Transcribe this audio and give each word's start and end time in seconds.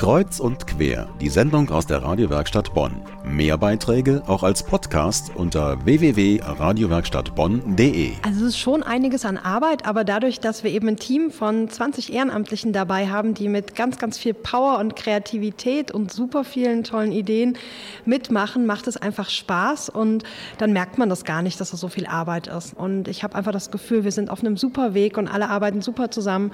Kreuz 0.00 0.40
und 0.40 0.66
quer, 0.66 1.06
die 1.20 1.28
Sendung 1.28 1.68
aus 1.68 1.86
der 1.86 2.02
Radiowerkstatt 2.02 2.72
Bonn. 2.72 3.02
Mehr 3.22 3.58
Beiträge 3.58 4.22
auch 4.26 4.42
als 4.42 4.62
Podcast 4.62 5.30
unter 5.34 5.84
www.radiowerkstattbonn.de. 5.84 8.12
Also 8.22 8.46
es 8.46 8.52
ist 8.52 8.58
schon 8.58 8.82
einiges 8.82 9.26
an 9.26 9.36
Arbeit, 9.36 9.84
aber 9.84 10.04
dadurch, 10.04 10.40
dass 10.40 10.64
wir 10.64 10.70
eben 10.70 10.88
ein 10.88 10.96
Team 10.96 11.30
von 11.30 11.68
20 11.68 12.14
Ehrenamtlichen 12.14 12.72
dabei 12.72 13.08
haben, 13.08 13.34
die 13.34 13.50
mit 13.50 13.74
ganz, 13.74 13.98
ganz 13.98 14.16
viel 14.16 14.32
Power 14.32 14.78
und 14.78 14.96
Kreativität 14.96 15.92
und 15.92 16.10
super 16.10 16.44
vielen 16.44 16.82
tollen 16.82 17.12
Ideen 17.12 17.58
mitmachen, 18.06 18.64
macht 18.64 18.86
es 18.86 18.96
einfach 18.96 19.28
Spaß 19.28 19.90
und 19.90 20.24
dann 20.56 20.72
merkt 20.72 20.96
man 20.96 21.10
das 21.10 21.26
gar 21.26 21.42
nicht, 21.42 21.60
dass 21.60 21.72
das 21.72 21.80
so 21.80 21.88
viel 21.88 22.06
Arbeit 22.06 22.46
ist. 22.46 22.72
Und 22.72 23.06
ich 23.06 23.22
habe 23.22 23.34
einfach 23.34 23.52
das 23.52 23.70
Gefühl, 23.70 24.04
wir 24.04 24.12
sind 24.12 24.30
auf 24.30 24.40
einem 24.40 24.56
super 24.56 24.94
Weg 24.94 25.18
und 25.18 25.28
alle 25.28 25.50
arbeiten 25.50 25.82
super 25.82 26.10
zusammen 26.10 26.52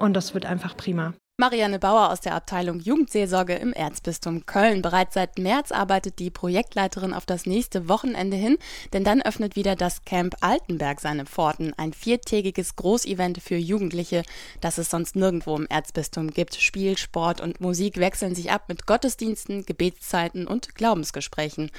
und 0.00 0.14
das 0.14 0.34
wird 0.34 0.46
einfach 0.46 0.76
prima. 0.76 1.14
Marianne 1.40 1.78
Bauer 1.78 2.10
aus 2.10 2.20
der 2.20 2.34
Abteilung 2.34 2.80
Jugendseelsorge 2.80 3.54
im 3.54 3.72
Erzbistum 3.72 4.44
Köln. 4.44 4.82
Bereits 4.82 5.14
seit 5.14 5.38
März 5.38 5.70
arbeitet 5.70 6.18
die 6.18 6.30
Projektleiterin 6.30 7.14
auf 7.14 7.26
das 7.26 7.46
nächste 7.46 7.88
Wochenende 7.88 8.36
hin, 8.36 8.58
denn 8.92 9.04
dann 9.04 9.22
öffnet 9.22 9.54
wieder 9.54 9.76
das 9.76 10.04
Camp 10.04 10.34
Altenberg 10.40 11.00
seine 11.00 11.26
Pforten, 11.26 11.74
ein 11.76 11.92
viertägiges 11.92 12.74
Großevent 12.74 13.40
für 13.40 13.54
Jugendliche, 13.54 14.24
das 14.60 14.78
es 14.78 14.90
sonst 14.90 15.14
nirgendwo 15.14 15.54
im 15.54 15.68
Erzbistum 15.68 16.32
gibt. 16.32 16.56
Spiel, 16.56 16.98
Sport 16.98 17.40
und 17.40 17.60
Musik 17.60 17.98
wechseln 17.98 18.34
sich 18.34 18.50
ab 18.50 18.64
mit 18.66 18.86
Gottesdiensten, 18.86 19.64
Gebetszeiten 19.64 20.44
und 20.48 20.74
Glaubensgesprächen. 20.74 21.70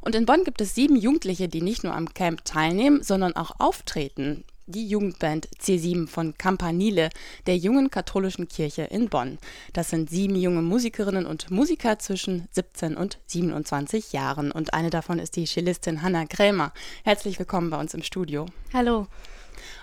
Und 0.00 0.14
in 0.14 0.24
Bonn 0.24 0.42
gibt 0.44 0.62
es 0.62 0.74
sieben 0.74 0.96
Jugendliche, 0.96 1.48
die 1.48 1.60
nicht 1.60 1.84
nur 1.84 1.92
am 1.92 2.14
Camp 2.14 2.46
teilnehmen, 2.46 3.02
sondern 3.02 3.36
auch 3.36 3.52
auftreten 3.58 4.44
die 4.72 4.88
Jugendband 4.88 5.48
C7 5.60 6.08
von 6.08 6.36
Campanile, 6.36 7.10
der 7.46 7.56
jungen 7.56 7.90
katholischen 7.90 8.48
Kirche 8.48 8.82
in 8.82 9.08
Bonn. 9.08 9.38
Das 9.72 9.90
sind 9.90 10.10
sieben 10.10 10.36
junge 10.36 10.62
Musikerinnen 10.62 11.26
und 11.26 11.50
Musiker 11.50 11.98
zwischen 11.98 12.48
17 12.52 12.96
und 12.96 13.18
27 13.26 14.12
Jahren. 14.12 14.50
Und 14.50 14.74
eine 14.74 14.90
davon 14.90 15.18
ist 15.18 15.36
die 15.36 15.46
Cellistin 15.46 16.02
Hanna 16.02 16.26
Krämer. 16.26 16.72
Herzlich 17.04 17.38
willkommen 17.38 17.70
bei 17.70 17.78
uns 17.78 17.94
im 17.94 18.02
Studio. 18.02 18.46
Hallo. 18.72 19.06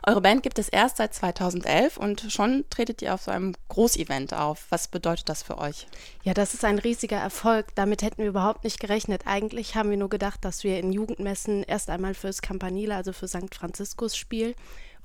Eure 0.06 0.22
Band 0.22 0.44
gibt 0.44 0.60
es 0.60 0.70
erst 0.70 0.98
seit 0.98 1.14
2011 1.14 1.98
und 1.98 2.26
schon 2.30 2.66
tretet 2.70 3.02
ihr 3.02 3.14
auf 3.14 3.22
so 3.22 3.32
einem 3.32 3.54
Großevent 3.68 4.34
auf. 4.34 4.66
Was 4.70 4.88
bedeutet 4.88 5.30
das 5.30 5.44
für 5.44 5.58
euch? 5.58 5.88
Ja, 6.24 6.34
das 6.34 6.54
ist 6.54 6.66
ein 6.66 6.80
riesiger 6.80 7.18
Erfolg. 7.18 7.68
Damit 7.76 8.02
hätten 8.02 8.20
wir 8.20 8.30
überhaupt 8.30 8.64
nicht 8.64 8.80
gerechnet. 8.80 9.24
Eigentlich 9.26 9.76
haben 9.76 9.90
wir 9.90 9.98
nur 9.98 10.10
gedacht, 10.10 10.44
dass 10.46 10.64
wir 10.64 10.80
in 10.80 10.92
Jugendmessen 10.92 11.64
erst 11.64 11.90
einmal 11.90 12.14
fürs 12.14 12.42
Campanile, 12.42 12.96
also 12.96 13.14
für 13.14 13.28
St. 13.28 13.54
Franziskus 13.54 14.16
spielen. 14.16 14.56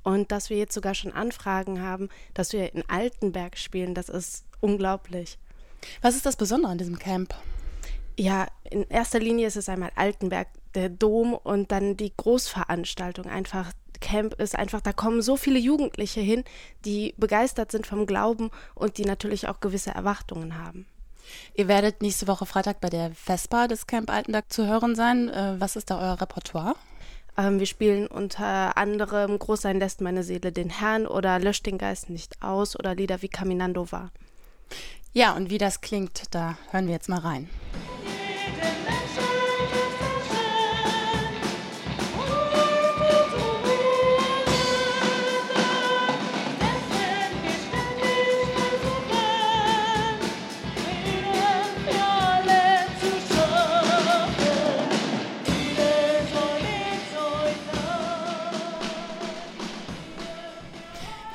Und 0.03 0.31
dass 0.31 0.49
wir 0.49 0.57
jetzt 0.57 0.73
sogar 0.73 0.93
schon 0.93 1.13
Anfragen 1.13 1.81
haben, 1.81 2.09
dass 2.35 2.53
wir 2.53 2.73
in 2.73 2.87
Altenberg 2.87 3.57
spielen, 3.57 3.95
das 3.95 4.07
ist 4.07 4.45
unglaublich. 4.61 5.39
Was 6.01 6.15
ist 6.15 6.25
das 6.25 6.35
Besondere 6.35 6.71
an 6.71 6.77
diesem 6.77 6.99
Camp? 6.99 7.33
Ja, 8.17 8.47
in 8.63 8.87
erster 8.89 9.19
Linie 9.19 9.47
ist 9.47 9.57
es 9.57 9.67
einmal 9.67 9.91
Altenberg, 9.95 10.47
der 10.73 10.89
Dom 10.89 11.33
und 11.33 11.71
dann 11.71 11.97
die 11.97 12.13
Großveranstaltung, 12.15 13.25
einfach 13.25 13.71
Camp 14.01 14.33
ist 14.35 14.55
einfach, 14.55 14.81
da 14.81 14.93
kommen 14.93 15.21
so 15.21 15.37
viele 15.37 15.59
Jugendliche 15.59 16.21
hin, 16.21 16.43
die 16.85 17.13
begeistert 17.17 17.71
sind 17.71 17.87
vom 17.87 18.05
Glauben 18.05 18.51
und 18.73 18.97
die 18.97 19.05
natürlich 19.05 19.47
auch 19.47 19.59
gewisse 19.59 19.91
Erwartungen 19.91 20.57
haben. 20.57 20.85
Ihr 21.55 21.67
werdet 21.67 22.01
nächste 22.01 22.27
Woche 22.27 22.45
Freitag 22.45 22.81
bei 22.81 22.89
der 22.89 23.11
Vespa 23.11 23.67
des 23.67 23.87
Camp 23.87 24.11
Altenberg 24.11 24.51
zu 24.51 24.67
hören 24.67 24.95
sein. 24.95 25.29
Äh, 25.29 25.55
was 25.59 25.75
ist 25.75 25.89
da 25.89 25.99
euer 25.99 26.21
Repertoire? 26.21 26.75
Ähm, 27.37 27.59
wir 27.59 27.65
spielen 27.65 28.07
unter 28.07 28.77
anderem 28.77 29.37
Groß 29.37 29.61
sein 29.61 29.79
lässt 29.79 30.01
meine 30.01 30.23
Seele 30.23 30.51
den 30.51 30.69
Herrn 30.69 31.07
oder 31.07 31.39
Löscht 31.39 31.65
den 31.65 31.77
Geist 31.77 32.09
nicht 32.09 32.41
aus 32.41 32.77
oder 32.77 32.95
Lieder 32.95 33.21
wie 33.21 33.27
Caminando 33.27 33.91
war. 33.91 34.11
Ja, 35.13 35.33
und 35.33 35.49
wie 35.49 35.57
das 35.57 35.81
klingt, 35.81 36.23
da 36.31 36.57
hören 36.71 36.87
wir 36.87 36.93
jetzt 36.93 37.09
mal 37.09 37.19
rein. 37.19 37.49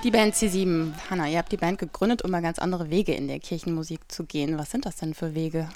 Die 0.02 0.10
Band 0.10 0.34
C7, 0.34 0.94
Hanna, 1.10 1.28
ihr 1.28 1.36
habt 1.36 1.52
die 1.52 1.58
Band 1.58 1.78
gegründet, 1.78 2.22
um 2.22 2.30
mal 2.30 2.40
ganz 2.40 2.58
andere 2.58 2.88
Wege 2.88 3.12
in 3.12 3.28
der 3.28 3.38
Kirchenmusik 3.38 4.10
zu 4.10 4.24
gehen. 4.24 4.56
Was 4.56 4.70
sind 4.70 4.86
das 4.86 4.96
denn 4.96 5.12
für 5.12 5.34
Wege? 5.34 5.68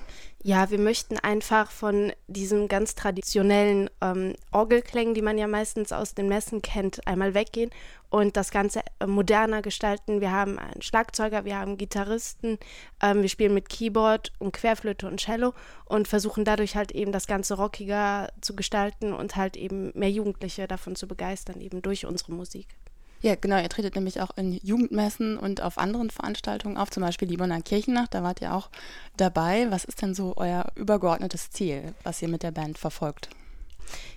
Ja, 0.42 0.70
wir 0.70 0.78
möchten 0.78 1.18
einfach 1.18 1.70
von 1.70 2.10
diesen 2.26 2.66
ganz 2.68 2.94
traditionellen 2.94 3.90
ähm, 4.00 4.32
Orgelklängen, 4.50 5.12
die 5.12 5.20
man 5.20 5.36
ja 5.36 5.46
meistens 5.46 5.92
aus 5.92 6.14
den 6.14 6.28
Messen 6.28 6.62
kennt, 6.62 7.06
einmal 7.06 7.34
weggehen 7.34 7.68
und 8.08 8.38
das 8.38 8.50
Ganze 8.50 8.80
äh, 8.98 9.06
moderner 9.06 9.60
gestalten. 9.60 10.22
Wir 10.22 10.32
haben 10.32 10.58
einen 10.58 10.80
Schlagzeuger, 10.80 11.44
wir 11.44 11.58
haben 11.58 11.76
Gitarristen, 11.76 12.56
ähm, 13.02 13.20
wir 13.20 13.28
spielen 13.28 13.52
mit 13.52 13.68
Keyboard 13.68 14.32
und 14.38 14.52
Querflöte 14.52 15.06
und 15.06 15.20
Cello 15.20 15.52
und 15.84 16.08
versuchen 16.08 16.46
dadurch 16.46 16.76
halt 16.76 16.92
eben 16.92 17.12
das 17.12 17.26
Ganze 17.26 17.56
rockiger 17.56 18.32
zu 18.40 18.56
gestalten 18.56 19.12
und 19.12 19.36
halt 19.36 19.58
eben 19.58 19.92
mehr 19.94 20.10
Jugendliche 20.10 20.66
davon 20.66 20.96
zu 20.96 21.06
begeistern, 21.06 21.60
eben 21.60 21.82
durch 21.82 22.06
unsere 22.06 22.32
Musik. 22.32 22.68
Ja, 23.24 23.36
genau. 23.36 23.58
Ihr 23.58 23.70
tretet 23.70 23.94
nämlich 23.94 24.20
auch 24.20 24.36
in 24.36 24.60
Jugendmessen 24.62 25.38
und 25.38 25.62
auf 25.62 25.78
anderen 25.78 26.10
Veranstaltungen 26.10 26.76
auf, 26.76 26.90
zum 26.90 27.02
Beispiel 27.02 27.26
die 27.26 27.38
Bonner 27.38 27.62
Kirchennacht. 27.62 28.12
Da 28.12 28.22
wart 28.22 28.42
ihr 28.42 28.54
auch 28.54 28.68
dabei. 29.16 29.70
Was 29.70 29.86
ist 29.86 30.02
denn 30.02 30.14
so 30.14 30.34
euer 30.36 30.66
übergeordnetes 30.74 31.48
Ziel, 31.48 31.94
was 32.02 32.20
ihr 32.20 32.28
mit 32.28 32.42
der 32.42 32.50
Band 32.50 32.76
verfolgt? 32.76 33.30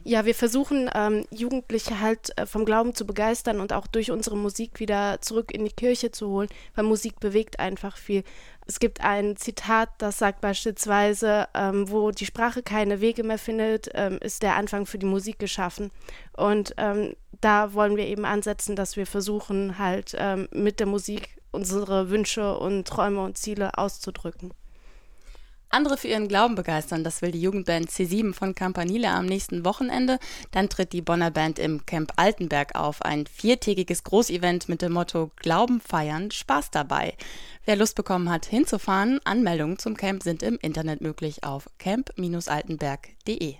Ja, 0.03 0.25
wir 0.25 0.35
versuchen 0.35 0.89
ähm, 0.93 1.25
Jugendliche 1.31 2.01
halt 2.01 2.37
äh, 2.37 2.45
vom 2.45 2.65
Glauben 2.65 2.95
zu 2.95 3.05
begeistern 3.05 3.61
und 3.61 3.71
auch 3.71 3.87
durch 3.87 4.11
unsere 4.11 4.35
Musik 4.35 4.81
wieder 4.81 5.21
zurück 5.21 5.53
in 5.53 5.63
die 5.63 5.71
Kirche 5.71 6.11
zu 6.11 6.27
holen, 6.27 6.49
weil 6.75 6.83
Musik 6.83 7.21
bewegt 7.21 7.59
einfach 7.61 7.95
viel. 7.95 8.25
Es 8.65 8.81
gibt 8.81 9.01
ein 9.01 9.37
Zitat, 9.37 9.89
das 9.99 10.17
sagt 10.17 10.41
beispielsweise, 10.41 11.47
ähm, 11.53 11.89
wo 11.89 12.11
die 12.11 12.25
Sprache 12.25 12.61
keine 12.61 12.99
Wege 12.99 13.23
mehr 13.23 13.37
findet, 13.37 13.89
ähm, 13.93 14.17
ist 14.21 14.43
der 14.43 14.55
Anfang 14.55 14.85
für 14.85 14.97
die 14.97 15.05
Musik 15.05 15.39
geschaffen. 15.39 15.91
Und 16.35 16.73
ähm, 16.77 17.15
da 17.41 17.73
wollen 17.73 17.97
wir 17.97 18.05
eben 18.05 18.25
ansetzen, 18.25 18.75
dass 18.75 18.95
wir 18.95 19.05
versuchen, 19.05 19.77
halt 19.77 20.15
ähm, 20.17 20.47
mit 20.51 20.79
der 20.79 20.87
Musik 20.87 21.37
unsere 21.51 22.09
Wünsche 22.09 22.57
und 22.57 22.87
Träume 22.87 23.21
und 23.21 23.37
Ziele 23.37 23.77
auszudrücken. 23.77 24.51
Andere 25.69 25.97
für 25.97 26.07
ihren 26.07 26.29
Glauben 26.29 26.55
begeistern, 26.55 27.03
das 27.03 27.21
will 27.21 27.31
die 27.31 27.41
Jugendband 27.41 27.89
C7 27.89 28.33
von 28.33 28.55
Campanile 28.55 29.09
am 29.09 29.25
nächsten 29.25 29.65
Wochenende. 29.65 30.17
Dann 30.51 30.69
tritt 30.69 30.93
die 30.93 31.01
Bonner 31.01 31.29
Band 31.29 31.59
im 31.59 31.85
Camp 31.85 32.13
Altenberg 32.15 32.75
auf, 32.75 33.01
ein 33.01 33.27
viertägiges 33.27 34.05
Großevent 34.05 34.69
mit 34.69 34.81
dem 34.81 34.93
Motto 34.93 35.29
Glauben 35.35 35.81
feiern, 35.81 36.31
Spaß 36.31 36.71
dabei. 36.71 37.15
Wer 37.65 37.75
Lust 37.75 37.95
bekommen 37.95 38.29
hat, 38.29 38.45
hinzufahren, 38.45 39.19
Anmeldungen 39.25 39.77
zum 39.77 39.97
Camp 39.97 40.23
sind 40.23 40.41
im 40.41 40.57
Internet 40.61 41.01
möglich 41.01 41.43
auf 41.43 41.69
camp-altenberg.de. 41.79 43.55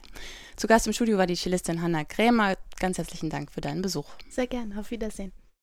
Zu 0.58 0.66
Gast 0.66 0.88
im 0.88 0.94
Studio 0.94 1.20
war 1.20 1.28
die 1.28 1.36
Cellistin 1.36 1.84
Hanna 1.84 2.04
Krämer. 2.04 2.58
Ganz 2.80 2.98
herzlichen 2.98 3.30
Dank 3.30 3.52
für 3.52 3.62
deinen 3.62 3.84
Besuch. 3.84 4.08
Sehr 4.28 4.48
gerne, 4.48 4.80
auf 4.80 4.90
Wiedersehen. 4.90 5.32